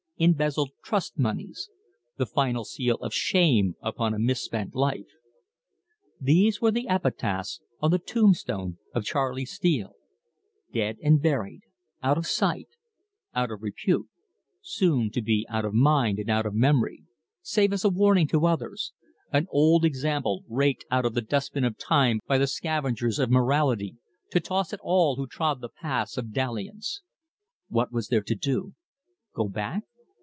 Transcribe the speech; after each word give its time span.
"embezzled 0.23 0.69
trustmoneys..." 0.83 1.67
"the 2.17 2.27
final 2.27 2.63
seal 2.63 2.95
of 2.97 3.11
shame 3.11 3.73
upon 3.81 4.13
a 4.13 4.19
misspent 4.19 4.75
life!" 4.75 5.07
These 6.19 6.61
were 6.61 6.69
the 6.69 6.87
epitaphs 6.87 7.59
on 7.79 7.89
the 7.89 7.97
tombstone 7.97 8.77
of 8.93 9.03
Charley 9.03 9.45
Steele; 9.45 9.95
dead 10.71 10.97
and 11.01 11.19
buried, 11.19 11.61
out 12.03 12.19
of 12.19 12.27
sight, 12.27 12.67
out 13.33 13.49
of 13.49 13.63
repute, 13.63 14.07
soon 14.61 15.09
to 15.09 15.23
be 15.23 15.43
out 15.49 15.65
of 15.65 15.73
mind 15.73 16.19
and 16.19 16.29
out 16.29 16.45
of 16.45 16.53
memory, 16.53 17.03
save 17.41 17.73
as 17.73 17.83
a 17.83 17.89
warning 17.89 18.27
to 18.27 18.45
others 18.45 18.93
an 19.33 19.47
old 19.49 19.83
example 19.83 20.43
raked 20.47 20.85
out 20.91 21.03
of 21.03 21.15
the 21.15 21.23
dust 21.23 21.55
bin 21.55 21.63
of 21.63 21.79
time 21.79 22.19
by 22.27 22.37
the 22.37 22.45
scavengers 22.45 23.17
of 23.17 23.31
morality, 23.31 23.97
to 24.29 24.39
toss 24.39 24.71
at 24.71 24.79
all 24.83 25.15
who 25.15 25.25
trod 25.25 25.61
the 25.61 25.69
paths 25.81 26.15
of 26.15 26.31
dalliance. 26.31 27.01
What 27.69 27.91
was 27.91 28.09
there 28.09 28.21
to 28.21 28.35
do? 28.35 28.75
Go 29.33 29.47
back? 29.49 29.81